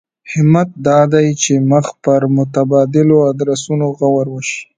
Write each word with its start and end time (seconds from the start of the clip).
همت 0.33 0.69
دا 0.87 0.99
دی 1.13 1.27
چې 1.41 1.53
مخ 1.69 1.85
پر 2.03 2.21
متبادلو 2.37 3.17
ادرسونو 3.31 3.87
غور 3.97 4.25
وشي. 4.31 4.59